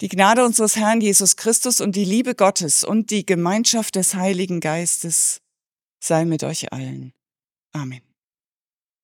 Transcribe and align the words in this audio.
Die 0.00 0.08
Gnade 0.08 0.44
unseres 0.44 0.76
Herrn 0.76 1.00
Jesus 1.00 1.34
Christus 1.36 1.80
und 1.80 1.96
die 1.96 2.04
Liebe 2.04 2.36
Gottes 2.36 2.84
und 2.84 3.10
die 3.10 3.26
Gemeinschaft 3.26 3.96
des 3.96 4.14
Heiligen 4.14 4.60
Geistes 4.60 5.40
sei 5.98 6.24
mit 6.24 6.44
euch 6.44 6.72
allen. 6.72 7.12
Amen. 7.72 8.02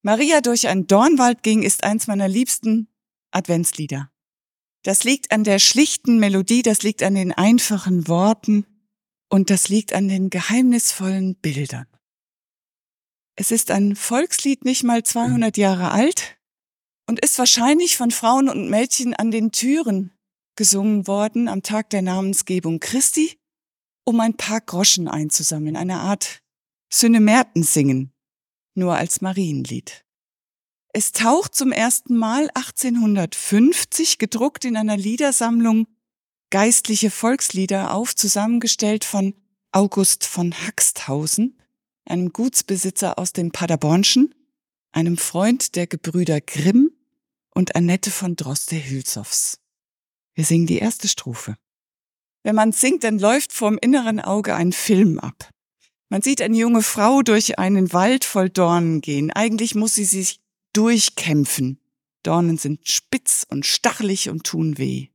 Maria 0.03 0.41
durch 0.41 0.69
einen 0.69 0.87
Dornwald 0.87 1.43
ging 1.43 1.63
ist 1.63 1.83
eins 1.83 2.07
meiner 2.07 2.29
liebsten 2.29 2.89
Adventslieder. 3.33 4.13
Das 4.85 5.03
liegt 5.03 5.33
an 5.33 5.43
der 5.43 5.59
schlichten 5.59 6.19
Melodie, 6.19 6.63
das 6.63 6.83
liegt 6.83 7.03
an 7.03 7.17
den 7.17 7.33
einfachen 7.33 8.07
Worten 8.07 8.65
und 9.29 9.51
das 9.51 9.69
liegt 9.69 9.95
an 9.95 10.09
den 10.09 10.31
geheimnisvollen 10.31 11.35
Bildern. 11.35 11.87
Es 13.35 13.51
ist 13.51 13.73
ein 13.73 13.97
Volkslied 13.97 14.65
nicht 14.65 14.85
mal 14.85 15.03
200 15.03 15.57
Jahre 15.57 15.91
alt 15.91 16.37
und 17.09 17.19
ist 17.19 17.37
wahrscheinlich 17.39 17.97
von 17.97 18.13
Frauen 18.13 18.49
und 18.49 18.71
Mädchen 18.71 19.13
an 19.15 19.33
den 19.33 19.51
Türen 19.51 20.14
gesungen 20.57 21.07
worden 21.07 21.49
am 21.49 21.63
Tag 21.63 21.91
der 21.91 22.03
Namensgebung 22.03 22.81
Christi, 22.81 23.39
um 24.05 24.21
ein 24.21 24.37
paar 24.37 24.61
Groschen 24.61 25.09
einzusammeln, 25.09 25.77
eine 25.77 26.01
Art 26.01 26.41
Synemerten 26.91 27.63
singen, 27.63 28.13
nur 28.75 28.97
als 28.97 29.21
Marienlied. 29.21 30.05
Es 30.93 31.11
taucht 31.11 31.55
zum 31.57 31.73
ersten 31.73 32.17
Mal 32.17 32.51
1850 32.55 34.19
gedruckt 34.19 34.65
in 34.65 34.77
einer 34.77 34.97
Liedersammlung 34.97 35.87
Geistliche 36.51 37.11
Volkslieder 37.11 37.93
auf, 37.93 38.15
zusammengestellt 38.15 39.05
von 39.05 39.35
August 39.73 40.25
von 40.25 40.55
Haxthausen, 40.55 41.59
einem 42.05 42.33
Gutsbesitzer 42.33 43.19
aus 43.19 43.33
dem 43.33 43.51
Paderbornschen, 43.51 44.33
einem 44.93 45.17
Freund 45.17 45.75
der 45.75 45.89
Gebrüder 45.89 46.41
Grimm 46.41 46.93
und 47.51 47.75
Annette 47.75 48.13
von 48.13 48.37
Droste-Hülshoffs. 48.37 49.64
Wir 50.35 50.45
singen 50.45 50.67
die 50.67 50.79
erste 50.79 51.09
Strophe. 51.09 51.57
Wenn 52.43 52.55
man 52.55 52.73
singt, 52.73 53.05
dann 53.05 53.19
läuft 53.19 53.53
vorm 53.53 53.79
inneren 53.81 54.21
Auge 54.21 54.55
ein 54.55 54.73
Film 54.73 55.19
ab. 55.19 55.51
Man 56.11 56.23
sieht 56.23 56.43
eine 56.43 56.57
junge 56.57 56.83
Frau 56.83 57.23
durch 57.23 57.59
einen 57.59 57.93
Wald 57.93 58.25
voll 58.25 58.51
Dornen 58.51 59.01
gehen. 59.01 59.31
Eigentlich 59.31 59.75
muss 59.75 59.95
sie 59.95 60.05
sich 60.05 60.41
durchkämpfen. 60.73 61.81
Dornen 62.23 62.59
sind 62.59 62.89
spitz 62.89 63.47
und 63.49 63.67
stachelig 63.67 64.29
und 64.29 64.45
tun 64.45 64.79
weh. 64.79 65.09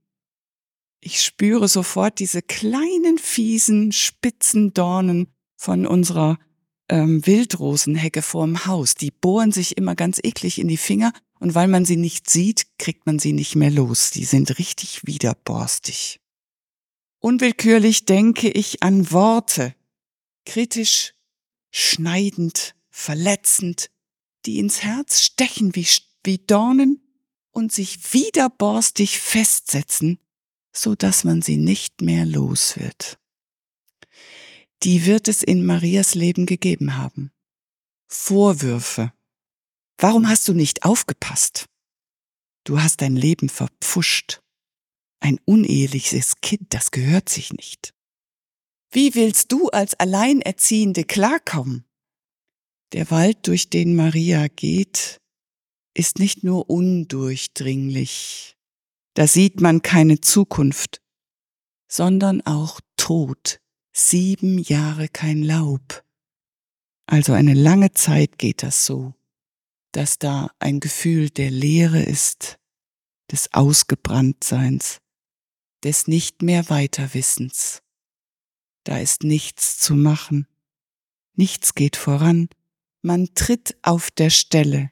Ich 1.02 1.22
spüre 1.22 1.68
sofort 1.68 2.20
diese 2.20 2.42
kleinen, 2.42 3.18
fiesen, 3.18 3.92
spitzen 3.92 4.74
Dornen 4.74 5.28
von 5.56 5.86
unserer 5.86 6.38
ähm, 6.90 7.26
Wildrosenhecke 7.26 8.22
vorm 8.22 8.66
Haus. 8.66 8.96
Die 8.96 9.12
bohren 9.12 9.52
sich 9.52 9.78
immer 9.78 9.96
ganz 9.96 10.20
eklig 10.22 10.60
in 10.60 10.68
die 10.68 10.78
Finger 10.78 11.14
und 11.40 11.56
weil 11.56 11.68
man 11.68 11.86
sie 11.86 11.98
nicht 11.98 12.30
sieht, 12.30 12.68
kriegt 12.78 13.06
man 13.06 13.20
sie 13.20 13.34
nicht 13.34 13.56
mehr 13.56 13.72
los. 13.72 14.12
Die 14.12 14.26
sind 14.26 14.60
richtig 14.60 15.06
widerborstig. 15.06 16.20
Unwillkürlich 17.20 18.06
denke 18.06 18.50
ich 18.50 18.84
an 18.84 19.12
Worte, 19.12 19.76
kritisch, 20.46 21.14
schneidend, 21.72 22.76
verletzend, 22.90 23.90
die 24.46 24.60
ins 24.60 24.84
Herz 24.84 25.22
stechen 25.22 25.76
wie, 25.76 25.88
wie 26.24 26.38
Dornen 26.38 27.02
und 27.52 27.72
sich 27.72 28.14
widerborstig 28.14 29.20
festsetzen, 29.20 30.20
so 30.72 30.96
dass 30.96 31.24
man 31.24 31.42
sie 31.42 31.58
nicht 31.58 32.02
mehr 32.02 32.26
los 32.26 32.78
wird. 32.78 33.20
Die 34.84 35.06
wird 35.06 35.28
es 35.28 35.44
in 35.44 35.66
Marias 35.66 36.16
Leben 36.16 36.46
gegeben 36.46 36.96
haben. 36.96 37.32
Vorwürfe, 38.08 39.12
Warum 40.02 40.30
hast 40.30 40.48
du 40.48 40.54
nicht 40.54 40.86
aufgepasst? 40.86 41.66
Du 42.64 42.82
hast 42.82 43.02
dein 43.02 43.18
Leben 43.18 43.50
verpfuscht. 43.50 44.40
Ein 45.20 45.40
uneheliches 45.44 46.40
Kind, 46.40 46.74
das 46.74 46.92
gehört 46.92 47.28
sich 47.28 47.52
nicht. 47.52 47.94
Wie 48.92 49.14
willst 49.14 49.52
du 49.52 49.68
als 49.68 49.96
Alleinerziehende 49.96 51.04
klarkommen? 51.04 51.84
Der 52.94 53.12
Wald, 53.12 53.46
durch 53.46 53.70
den 53.70 53.94
Maria 53.94 54.48
geht, 54.48 55.20
ist 55.94 56.18
nicht 56.18 56.46
nur 56.46 56.70
undurchdringlich, 56.70 58.56
da 59.16 59.28
sieht 59.28 59.60
man 59.60 59.82
keine 59.82 60.22
Zukunft, 60.22 61.02
sondern 61.92 62.40
auch 62.46 62.80
Tod, 62.96 63.60
sieben 63.92 64.60
Jahre 64.60 65.10
kein 65.10 65.44
Laub. 65.44 66.06
Also 67.06 67.34
eine 67.34 67.54
lange 67.54 67.92
Zeit 67.92 68.38
geht 68.38 68.64
das 68.64 68.86
so 68.86 69.14
dass 69.92 70.20
da 70.20 70.52
ein 70.60 70.80
Gefühl 70.80 71.30
der 71.30 71.52
Leere 71.52 72.02
ist, 72.02 72.60
des 73.32 73.54
Ausgebranntseins, 73.54 75.00
des 75.84 76.08
nicht 76.08 76.42
mehr 76.42 76.70
Weiterwissens. 76.70 77.82
Da 78.84 79.00
ist 79.00 79.24
nichts 79.24 79.78
zu 79.80 79.96
machen, 79.96 80.48
nichts 81.36 81.76
geht 81.76 81.96
voran, 81.96 82.50
man 83.02 83.34
tritt 83.34 83.78
auf 83.82 84.12
der 84.12 84.30
Stelle. 84.30 84.92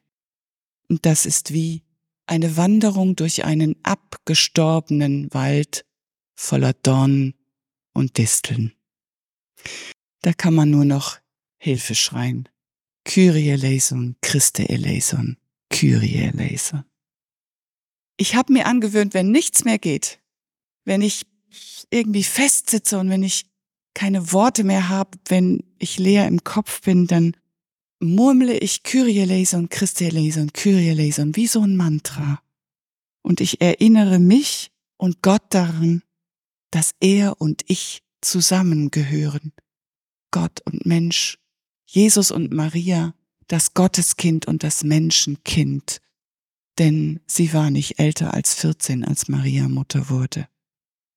Und 0.88 1.06
das 1.06 1.25
ist 1.25 1.53
wie 1.53 1.84
eine 2.25 2.57
Wanderung 2.57 3.16
durch 3.16 3.44
einen 3.44 3.75
abgestorbenen 3.84 5.34
Wald 5.34 5.86
voller 6.36 6.74
Dornen 6.74 7.34
und 7.94 8.18
Disteln. 8.18 8.74
Da 10.22 10.34
kann 10.34 10.53
man 10.53 10.69
nur 10.69 10.86
noch 10.86 11.18
Hilfe 11.57 11.96
schreien. 11.96 12.47
Kyrie 13.07 13.50
eleison, 13.51 14.18
Christe 14.22 14.68
eleison, 14.68 15.38
Kyrie 15.69 16.18
eleison. 16.18 16.84
Ich 18.18 18.35
habe 18.35 18.51
mir 18.51 18.66
angewöhnt, 18.66 19.13
wenn 19.13 19.31
nichts 19.31 19.63
mehr 19.63 19.79
geht, 19.79 20.19
wenn 20.84 21.01
ich 21.01 21.25
irgendwie 21.90 22.23
festsitze 22.23 23.00
und 23.00 23.09
wenn 23.09 23.23
ich 23.23 23.45
keine 23.94 24.34
Worte 24.34 24.66
mehr 24.66 24.90
habe, 24.90 25.18
wenn 25.29 25.63
ich 25.79 25.97
leer 25.97 26.28
im 26.28 26.44
Kopf 26.44 26.81
bin, 26.81 27.07
dann 27.07 27.38
murmle 28.01 28.57
ich 28.57 28.84
Kyrie 28.84 29.19
eleison, 29.19 29.69
Christe 29.69 30.06
eleison, 30.06 30.51
Kyrie 30.51 30.89
eleison, 30.89 31.35
wie 31.38 31.47
so 31.47 31.62
ein 31.62 31.78
Mantra. 31.78 32.41
Und 33.22 33.39
ich 33.39 33.62
erinnere 33.62 34.19
mich 34.19 34.72
und 34.97 35.22
Gott 35.22 35.44
daran, 35.50 36.03
dass 36.72 36.91
er 37.00 37.39
und 37.39 37.63
ich 37.68 38.03
zusammengehören. 38.22 39.53
Gott 40.31 40.62
und 40.66 40.85
Mensch 40.85 41.39
Jesus 41.90 42.31
und 42.31 42.52
Maria, 42.52 43.16
das 43.48 43.74
Gotteskind 43.74 44.46
und 44.46 44.62
das 44.64 44.84
Menschenkind, 44.84 46.02
denn 46.78 47.22
sie 47.28 47.53
war 47.53 47.72
nicht 47.72 47.98
älter 47.98 48.34
als 48.34 48.53
14, 48.56 49.06
als 49.06 49.30
Maria 49.30 49.70
Mutter 49.70 50.09
wurde. 50.09 50.50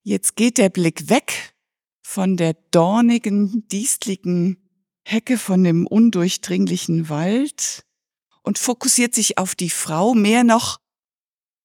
Jetzt 0.04 0.36
geht 0.36 0.58
der 0.58 0.68
Blick 0.68 1.10
weg 1.10 1.56
von 2.02 2.36
der 2.36 2.54
dornigen, 2.70 3.66
dienstlichen 3.66 4.70
Hecke, 5.02 5.38
von 5.38 5.64
dem 5.64 5.88
undurchdringlichen 5.88 7.08
Wald 7.08 7.84
und 8.44 8.56
fokussiert 8.56 9.12
sich 9.12 9.38
auf 9.38 9.56
die 9.56 9.70
Frau, 9.70 10.14
mehr 10.14 10.44
noch 10.44 10.80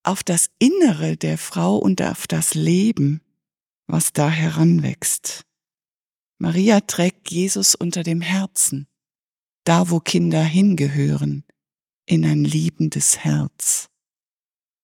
auf 0.02 0.24
das 0.24 0.50
Innere 0.58 1.16
der 1.16 1.38
Frau 1.38 1.78
und 1.78 2.02
auf 2.02 2.26
das 2.26 2.56
Leben, 2.56 3.22
was 3.86 4.14
da 4.14 4.30
heranwächst. 4.30 5.46
Maria 6.40 6.82
trägt 6.82 7.30
Jesus 7.30 7.76
unter 7.76 8.02
dem 8.02 8.22
Herzen 8.22 8.88
da 9.66 9.90
wo 9.90 10.00
Kinder 10.00 10.44
hingehören, 10.44 11.44
in 12.06 12.24
ein 12.24 12.46
liebendes 12.46 13.20
Herz. 13.20 13.90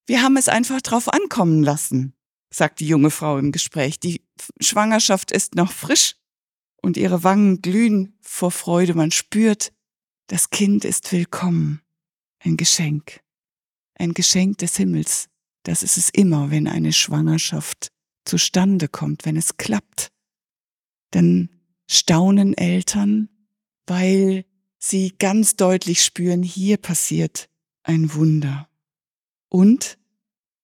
Wir 0.06 0.22
haben 0.22 0.36
es 0.36 0.48
einfach 0.48 0.82
drauf 0.82 1.08
ankommen 1.08 1.62
lassen, 1.62 2.14
sagt 2.50 2.80
die 2.80 2.88
junge 2.88 3.10
Frau 3.10 3.38
im 3.38 3.52
Gespräch. 3.52 4.00
Die 4.00 4.22
Schwangerschaft 4.60 5.30
ist 5.30 5.54
noch 5.54 5.72
frisch 5.72 6.16
und 6.82 6.96
ihre 6.96 7.22
Wangen 7.22 7.62
glühen 7.62 8.18
vor 8.20 8.50
Freude. 8.50 8.94
Man 8.94 9.12
spürt, 9.12 9.72
das 10.26 10.50
Kind 10.50 10.84
ist 10.84 11.12
willkommen. 11.12 11.80
Ein 12.40 12.56
Geschenk. 12.56 13.20
Ein 13.94 14.14
Geschenk 14.14 14.58
des 14.58 14.76
Himmels. 14.76 15.28
Das 15.62 15.84
ist 15.84 15.96
es 15.96 16.10
immer, 16.10 16.50
wenn 16.50 16.66
eine 16.66 16.92
Schwangerschaft 16.92 17.92
zustande 18.24 18.88
kommt, 18.88 19.24
wenn 19.24 19.36
es 19.36 19.56
klappt. 19.56 20.10
Dann 21.12 21.50
staunen 21.88 22.54
Eltern, 22.54 23.28
weil 23.86 24.44
sie 24.82 25.14
ganz 25.18 25.54
deutlich 25.56 26.02
spüren, 26.02 26.42
hier 26.42 26.76
passiert 26.76 27.48
ein 27.84 28.14
Wunder. 28.14 28.68
Und 29.48 29.98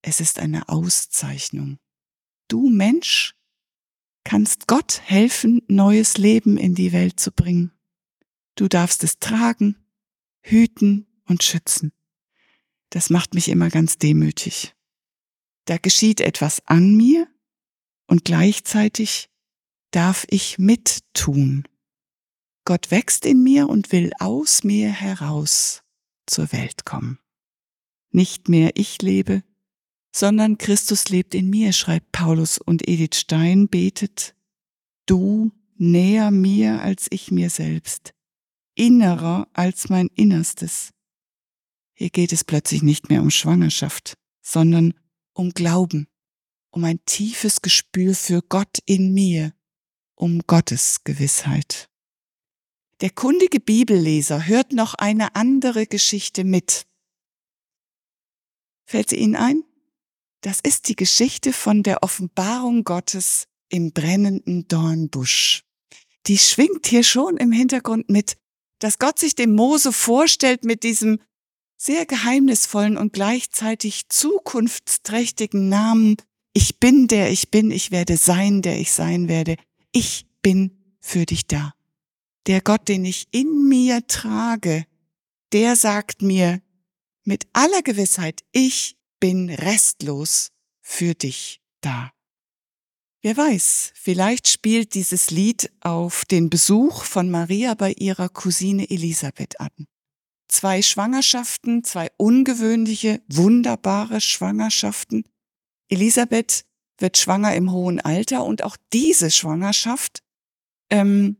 es 0.03 0.20
ist 0.20 0.38
eine 0.38 0.69
Auszeichnung. 0.69 1.79
Du 2.49 2.69
Mensch 2.69 3.35
kannst 4.25 4.67
Gott 4.67 5.00
helfen, 5.05 5.62
neues 5.69 6.19
Leben 6.19 6.56
in 6.56 6.75
die 6.75 6.93
Welt 6.93 7.20
zu 7.20 7.31
bringen. 7.31 7.73
Du 8.56 8.69
darfst 8.69 9.05
es 9.05 9.19
tragen, 9.20 9.76
hüten 10.41 11.06
und 11.26 11.44
schützen. 11.44 11.93
Das 12.91 13.11
macht 13.11 13.35
mich 13.35 13.49
immer 13.49 13.69
ganz 13.69 13.99
demütig. 13.99 14.75
Da 15.67 15.76
geschieht 15.76 16.20
etwas 16.20 16.67
an 16.67 16.97
mir 16.97 17.29
und 18.06 18.25
gleichzeitig 18.25 19.29
darf 19.91 20.26
ich 20.31 20.59
mittun. 20.59 21.69
Gott 22.69 22.91
wächst 22.91 23.25
in 23.25 23.43
mir 23.43 23.67
und 23.67 23.93
will 23.93 24.12
aus 24.19 24.62
mir 24.62 24.91
heraus 24.91 25.82
zur 26.26 26.53
Welt 26.53 26.85
kommen. 26.85 27.19
Nicht 28.11 28.50
mehr 28.50 28.73
ich 28.75 29.00
lebe, 29.00 29.43
sondern 30.15 30.59
Christus 30.59 31.09
lebt 31.09 31.35
in 31.35 31.49
mir, 31.49 31.73
schreibt 31.73 32.12
Paulus 32.12 32.59
und 32.59 32.87
Edith 32.87 33.20
Stein 33.20 33.69
betet, 33.69 34.35
du 35.06 35.50
näher 35.79 36.31
mir 36.31 36.82
als 36.82 37.06
ich 37.09 37.31
mir 37.31 37.49
selbst, 37.49 38.12
innerer 38.75 39.49
als 39.55 39.88
mein 39.88 40.09
Innerstes. 40.09 40.91
Hier 41.94 42.11
geht 42.11 42.35
es 42.35 42.44
plötzlich 42.44 42.82
nicht 42.82 43.09
mehr 43.09 43.23
um 43.23 43.31
Schwangerschaft, 43.31 44.19
sondern 44.43 44.93
um 45.32 45.53
Glauben, 45.53 46.06
um 46.69 46.85
ein 46.85 47.03
tiefes 47.06 47.62
Gespür 47.62 48.15
für 48.15 48.43
Gott 48.43 48.76
in 48.85 49.15
mir, 49.15 49.55
um 50.17 50.43
Gottes 50.47 51.03
Gewissheit. 51.03 51.88
Der 53.00 53.10
kundige 53.10 53.60
Bibelleser 53.60 54.46
hört 54.46 54.72
noch 54.72 54.94
eine 54.94 55.36
andere 55.36 55.86
Geschichte 55.86 56.42
mit. 56.42 56.86
Fällt 58.86 59.10
sie 59.10 59.16
Ihnen 59.16 59.36
ein? 59.36 59.62
Das 60.40 60.60
ist 60.60 60.88
die 60.88 60.96
Geschichte 60.96 61.52
von 61.52 61.82
der 61.82 62.02
Offenbarung 62.02 62.84
Gottes 62.84 63.46
im 63.68 63.92
brennenden 63.92 64.66
Dornbusch. 64.66 65.64
Die 66.26 66.38
schwingt 66.38 66.86
hier 66.86 67.04
schon 67.04 67.36
im 67.36 67.52
Hintergrund 67.52 68.08
mit, 68.08 68.36
dass 68.80 68.98
Gott 68.98 69.18
sich 69.18 69.34
dem 69.34 69.54
Mose 69.54 69.92
vorstellt 69.92 70.64
mit 70.64 70.82
diesem 70.82 71.20
sehr 71.76 72.06
geheimnisvollen 72.06 72.96
und 72.96 73.12
gleichzeitig 73.12 74.08
zukunftsträchtigen 74.08 75.68
Namen 75.68 76.16
Ich 76.52 76.80
bin 76.80 77.06
der 77.06 77.30
ich 77.30 77.50
bin, 77.50 77.70
ich 77.70 77.92
werde 77.92 78.16
sein, 78.16 78.62
der 78.62 78.80
ich 78.80 78.90
sein 78.90 79.28
werde. 79.28 79.56
Ich 79.92 80.26
bin 80.42 80.96
für 81.00 81.24
dich 81.24 81.46
da. 81.46 81.77
Der 82.48 82.62
Gott, 82.62 82.88
den 82.88 83.04
ich 83.04 83.28
in 83.30 83.68
mir 83.68 84.06
trage, 84.06 84.86
der 85.52 85.76
sagt 85.76 86.22
mir 86.22 86.62
mit 87.24 87.46
aller 87.52 87.82
Gewissheit, 87.82 88.42
ich 88.52 88.96
bin 89.20 89.50
restlos 89.50 90.48
für 90.80 91.14
dich 91.14 91.60
da. 91.82 92.10
Wer 93.20 93.36
weiß, 93.36 93.92
vielleicht 93.94 94.48
spielt 94.48 94.94
dieses 94.94 95.30
Lied 95.30 95.70
auf 95.80 96.24
den 96.24 96.48
Besuch 96.48 97.04
von 97.04 97.30
Maria 97.30 97.74
bei 97.74 97.92
ihrer 97.92 98.30
Cousine 98.30 98.88
Elisabeth 98.88 99.60
an. 99.60 99.86
Zwei 100.48 100.80
Schwangerschaften, 100.80 101.84
zwei 101.84 102.08
ungewöhnliche, 102.16 103.20
wunderbare 103.28 104.22
Schwangerschaften. 104.22 105.24
Elisabeth 105.90 106.64
wird 106.96 107.18
schwanger 107.18 107.54
im 107.54 107.72
hohen 107.72 108.00
Alter 108.00 108.44
und 108.44 108.64
auch 108.64 108.78
diese 108.94 109.30
Schwangerschaft 109.30 110.22
ähm, 110.88 111.36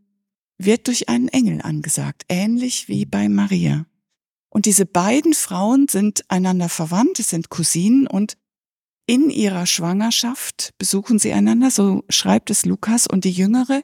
wird 0.59 0.89
durch 0.89 1.09
einen 1.09 1.29
Engel 1.29 1.63
angesagt, 1.63 2.25
ähnlich 2.29 2.89
wie 2.89 3.07
bei 3.07 3.29
Maria. 3.29 3.87
Und 4.51 4.67
diese 4.67 4.87
beiden 4.87 5.35
Frauen 5.35 5.89
sind 5.89 6.25
einander 6.29 6.69
verwandt, 6.69 7.19
es 7.19 7.31
sind 7.31 7.49
Cousinen 7.49 8.07
und 8.07 8.37
in 9.07 9.31
ihrer 9.31 9.65
Schwangerschaft 9.65 10.75
besuchen 10.77 11.19
sie 11.19 11.33
einander, 11.33 11.71
so 11.71 12.05
schreibt 12.11 12.51
es 12.51 12.67
Lukas, 12.67 13.07
und 13.07 13.25
die 13.25 13.31
Jüngere 13.31 13.83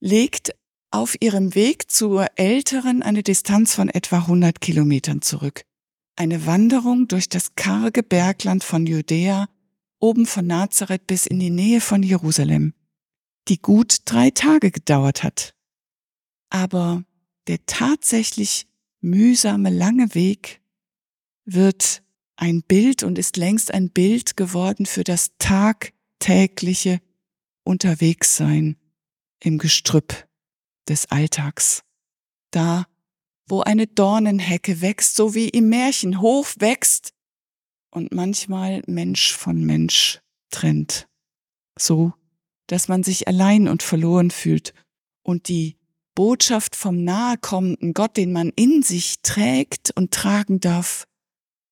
legt 0.00 0.54
auf 0.92 1.16
ihrem 1.20 1.56
Weg 1.56 1.90
zur 1.90 2.26
Älteren 2.36 3.02
eine 3.02 3.24
Distanz 3.24 3.74
von 3.74 3.88
etwa 3.88 4.18
100 4.18 4.60
Kilometern 4.60 5.22
zurück. 5.22 5.62
Eine 6.14 6.46
Wanderung 6.46 7.08
durch 7.08 7.28
das 7.28 7.56
karge 7.56 8.04
Bergland 8.04 8.62
von 8.62 8.86
Judäa, 8.86 9.48
oben 9.98 10.26
von 10.26 10.46
Nazareth 10.46 11.08
bis 11.08 11.26
in 11.26 11.40
die 11.40 11.50
Nähe 11.50 11.80
von 11.80 12.04
Jerusalem, 12.04 12.74
die 13.48 13.60
gut 13.60 14.02
drei 14.04 14.30
Tage 14.30 14.70
gedauert 14.70 15.24
hat. 15.24 15.53
Aber 16.54 17.02
der 17.48 17.66
tatsächlich 17.66 18.68
mühsame 19.00 19.70
lange 19.70 20.14
Weg 20.14 20.62
wird 21.44 22.04
ein 22.36 22.62
Bild 22.62 23.02
und 23.02 23.18
ist 23.18 23.36
längst 23.36 23.74
ein 23.74 23.90
Bild 23.90 24.36
geworden 24.36 24.86
für 24.86 25.02
das 25.02 25.32
tagtägliche 25.40 27.00
Unterwegssein 27.64 28.76
im 29.40 29.58
Gestrüpp 29.58 30.28
des 30.88 31.10
Alltags. 31.10 31.82
Da, 32.52 32.86
wo 33.48 33.62
eine 33.62 33.88
Dornenhecke 33.88 34.80
wächst, 34.80 35.16
so 35.16 35.34
wie 35.34 35.48
im 35.48 35.68
Märchen 35.68 36.20
hoch 36.20 36.46
wächst 36.58 37.14
und 37.90 38.14
manchmal 38.14 38.80
Mensch 38.86 39.32
von 39.32 39.64
Mensch 39.64 40.20
trennt. 40.50 41.08
So, 41.76 42.12
dass 42.68 42.86
man 42.86 43.02
sich 43.02 43.26
allein 43.26 43.66
und 43.66 43.82
verloren 43.82 44.30
fühlt 44.30 44.72
und 45.24 45.48
die 45.48 45.78
Botschaft 46.14 46.76
vom 46.76 47.02
nahekommenden 47.02 47.92
Gott, 47.92 48.16
den 48.16 48.32
man 48.32 48.50
in 48.56 48.82
sich 48.82 49.20
trägt 49.22 49.90
und 49.96 50.12
tragen 50.12 50.60
darf, 50.60 51.06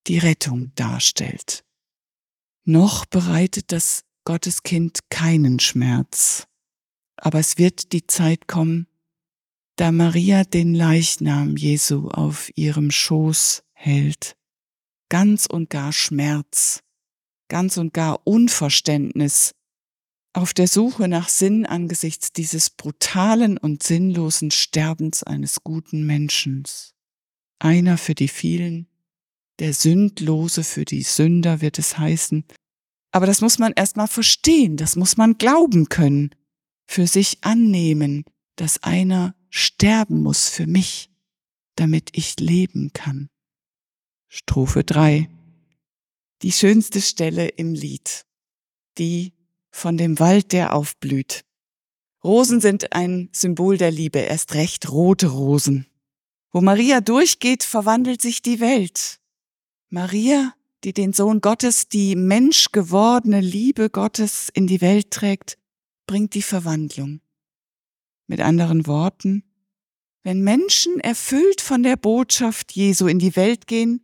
die 0.06 0.19
Rettung 0.19 0.73
darstellt. 0.75 1.65
Noch 2.65 3.06
bereitet 3.06 3.73
das 3.73 4.05
Gotteskind 4.25 5.11
keinen 5.11 5.59
Schmerz, 5.59 6.47
aber 7.17 7.39
es 7.41 7.59
wird 7.59 7.93
die 7.93 8.06
Zeit 8.06 8.47
kommen, 8.47 8.87
da 9.77 9.91
Maria 9.91 10.44
den 10.44 10.75
Leichnam 10.75 11.56
Jesu 11.56 12.09
auf 12.09 12.50
ihrem 12.56 12.91
Schoß 12.91 13.65
hält, 13.73 14.37
ganz 15.09 15.47
und 15.47 15.71
gar 15.71 15.93
Schmerz, 15.93 16.83
ganz 17.49 17.77
und 17.77 17.93
gar 17.93 18.21
Unverständnis, 18.25 19.55
auf 20.32 20.55
der 20.55 20.69
Suche 20.69 21.08
nach 21.08 21.29
Sinn 21.29 21.67
angesichts 21.67 22.32
dieses 22.32 22.70
brutalen 22.70 23.58
und 23.58 23.82
sinnlosen 23.82 24.50
Sterbens 24.50 25.23
eines 25.23 25.62
guten 25.62 26.06
Menschen. 26.06 26.64
Einer 27.58 27.99
für 27.99 28.14
die 28.14 28.29
vielen, 28.29 28.88
der 29.58 29.75
Sündlose 29.75 30.64
für 30.64 30.84
die 30.84 31.02
Sünder 31.02 31.61
wird 31.61 31.79
es 31.79 31.99
heißen. 31.99 32.44
Aber 33.12 33.26
das 33.26 33.43
muss 33.43 33.58
man 33.58 33.73
erstmal 33.73 34.08
verstehen, 34.08 34.76
das 34.76 34.96
muss 34.96 35.17
man 35.17 35.37
glauben 35.37 35.88
können, 35.88 36.31
für 36.87 37.06
sich 37.06 37.38
annehmen, 37.43 38.25
dass 38.56 38.82
einer 38.82 39.34
sterben 39.50 40.23
muss 40.23 40.49
für 40.49 40.67
mich, 40.67 41.11
damit 41.76 42.11
ich 42.12 42.40
leben 42.40 42.93
kann. 42.94 43.29
Strophe 44.29 44.82
3. 44.82 45.29
Die 46.40 46.52
schönste 46.52 47.02
Stelle 47.02 47.49
im 47.49 47.75
Lied. 47.75 48.25
Die 48.99 49.34
von 49.73 49.97
dem 49.97 50.21
Wald, 50.21 50.53
der 50.53 50.75
aufblüht. 50.75 51.45
Rosen 52.23 52.61
sind 52.61 52.93
ein 52.93 53.29
Symbol 53.33 53.79
der 53.79 53.91
Liebe, 53.91 54.21
erst 54.21 54.55
recht 54.55 54.91
rote 54.93 55.27
Rosen. 55.29 55.87
Wo 56.53 56.61
Maria 56.61 57.01
durchgeht, 57.01 57.65
verwandelt 57.65 58.23
sich 58.23 58.43
die 58.43 58.61
Welt. 58.61 59.19
Maria, 59.89 60.55
die 60.85 60.93
den 60.93 61.13
Sohn 61.13 61.41
Gottes, 61.41 61.89
die 61.89 62.15
menschgewordene 62.15 63.41
Liebe 63.41 63.91
Gottes 63.91 64.51
in 64.53 64.67
die 64.67 64.81
Welt 64.81 65.11
trägt, 65.11 65.59
bringt 66.07 66.35
die 66.35 66.43
Verwandlung. 66.43 67.20
Mit 68.27 68.41
anderen 68.41 68.87
Worten, 68.87 69.43
wenn 70.23 70.43
Menschen 70.43 71.01
erfüllt 71.01 71.61
von 71.61 71.82
der 71.82 71.96
Botschaft 71.96 72.73
Jesu 72.73 73.06
in 73.06 73.19
die 73.19 73.35
Welt 73.35 73.67
gehen, 73.67 74.01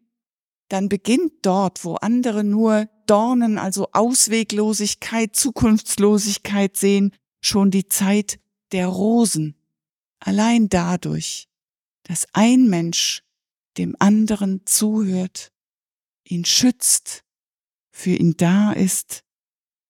dann 0.69 0.89
beginnt 0.89 1.33
dort, 1.43 1.85
wo 1.85 1.95
andere 1.95 2.43
nur 2.45 2.89
Dornen, 3.09 3.59
also 3.59 3.89
Ausweglosigkeit, 3.93 5.35
Zukunftslosigkeit 5.35 6.77
sehen, 6.77 7.15
schon 7.41 7.71
die 7.71 7.89
Zeit 7.89 8.39
der 8.73 8.87
Rosen. 8.87 9.57
Allein 10.21 10.69
dadurch, 10.69 11.49
dass 12.05 12.27
ein 12.33 12.69
Mensch 12.69 13.23
dem 13.77 13.97
anderen 13.99 14.63
zuhört, 14.67 15.53
ihn 16.25 16.45
schützt, 16.45 17.25
für 17.91 18.11
ihn 18.11 18.37
da 18.37 18.73
ist, 18.73 19.25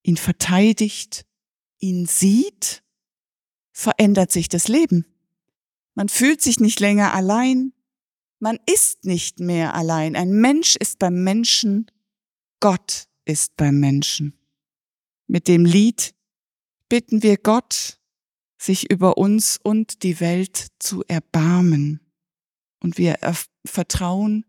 ihn 0.03 0.17
verteidigt, 0.17 1.25
ihn 1.79 2.05
sieht 2.05 2.83
verändert 3.79 4.31
sich 4.31 4.49
das 4.49 4.67
Leben. 4.67 5.05
Man 5.95 6.09
fühlt 6.09 6.41
sich 6.41 6.59
nicht 6.59 6.79
länger 6.79 7.13
allein. 7.13 7.73
Man 8.39 8.57
ist 8.65 9.05
nicht 9.05 9.39
mehr 9.39 9.73
allein. 9.73 10.15
Ein 10.15 10.31
Mensch 10.31 10.75
ist 10.75 10.99
beim 10.99 11.23
Menschen. 11.23 11.89
Gott 12.59 13.08
ist 13.29 13.55
beim 13.55 13.79
Menschen. 13.79 14.33
Mit 15.27 15.47
dem 15.47 15.63
Lied 15.63 16.15
bitten 16.89 17.21
wir 17.23 17.37
Gott, 17.37 17.99
sich 18.57 18.91
über 18.91 19.17
uns 19.17 19.59
und 19.61 20.03
die 20.03 20.19
Welt 20.19 20.67
zu 20.79 21.03
erbarmen. 21.07 22.01
Und 22.81 22.97
wir 22.97 23.17
vertrauen 23.65 24.45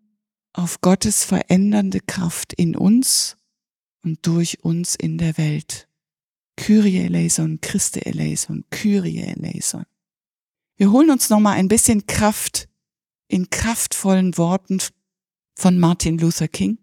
auf 0.52 0.80
Gottes 0.80 1.24
verändernde 1.24 2.00
Kraft 2.00 2.52
in 2.54 2.74
uns 2.74 3.36
und 4.02 4.26
durch 4.26 4.64
uns 4.64 4.96
in 4.96 5.18
der 5.18 5.36
Welt. 5.38 5.88
Kyrie 6.56 6.98
eleison, 6.98 7.60
Christe 7.60 8.04
eleison, 8.04 8.64
Kyrie 8.70 9.20
eleison. 9.20 9.84
Wir 10.76 10.90
holen 10.90 11.10
uns 11.10 11.30
nochmal 11.30 11.56
ein 11.58 11.68
bisschen 11.68 12.06
Kraft 12.06 12.68
in 13.28 13.50
kraftvollen 13.50 14.36
Worten 14.38 14.78
von 15.54 15.78
Martin 15.78 16.18
Luther 16.18 16.48
King, 16.48 16.78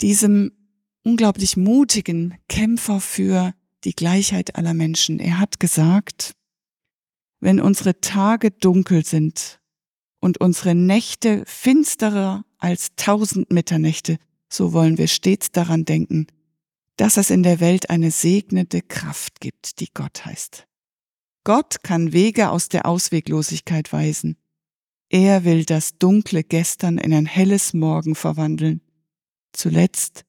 diesem 0.00 0.52
unglaublich 1.08 1.56
mutigen 1.56 2.34
Kämpfer 2.50 3.00
für 3.00 3.54
die 3.84 3.94
Gleichheit 3.94 4.56
aller 4.56 4.74
Menschen. 4.74 5.20
Er 5.20 5.38
hat 5.38 5.58
gesagt, 5.58 6.34
wenn 7.40 7.62
unsere 7.62 8.02
Tage 8.02 8.50
dunkel 8.50 9.06
sind 9.06 9.58
und 10.20 10.38
unsere 10.38 10.74
Nächte 10.74 11.44
finsterer 11.46 12.44
als 12.58 12.88
tausend 12.96 13.50
Mitternächte, 13.50 14.18
so 14.50 14.74
wollen 14.74 14.98
wir 14.98 15.08
stets 15.08 15.50
daran 15.50 15.86
denken, 15.86 16.26
dass 16.96 17.16
es 17.16 17.30
in 17.30 17.42
der 17.42 17.60
Welt 17.60 17.88
eine 17.88 18.10
segnende 18.10 18.82
Kraft 18.82 19.40
gibt, 19.40 19.80
die 19.80 19.88
Gott 19.94 20.26
heißt. 20.26 20.66
Gott 21.42 21.82
kann 21.82 22.12
Wege 22.12 22.50
aus 22.50 22.68
der 22.68 22.84
Ausweglosigkeit 22.84 23.94
weisen. 23.94 24.36
Er 25.08 25.44
will 25.44 25.64
das 25.64 25.96
dunkle 25.96 26.44
Gestern 26.44 26.98
in 26.98 27.14
ein 27.14 27.24
helles 27.24 27.72
Morgen 27.72 28.14
verwandeln, 28.14 28.82
zuletzt 29.54 30.26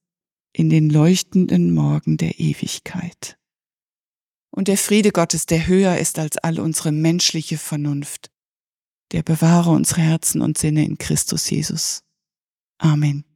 in 0.53 0.69
den 0.69 0.89
leuchtenden 0.89 1.73
Morgen 1.73 2.17
der 2.17 2.39
Ewigkeit. 2.39 3.37
Und 4.51 4.67
der 4.67 4.77
Friede 4.77 5.11
Gottes, 5.11 5.45
der 5.45 5.67
höher 5.67 5.97
ist 5.97 6.19
als 6.19 6.37
all 6.37 6.59
unsere 6.59 6.91
menschliche 6.91 7.57
Vernunft, 7.57 8.31
der 9.11 9.23
bewahre 9.23 9.71
unsere 9.71 10.01
Herzen 10.01 10.41
und 10.41 10.57
Sinne 10.57 10.85
in 10.85 10.97
Christus 10.97 11.49
Jesus. 11.49 12.03
Amen. 12.77 13.28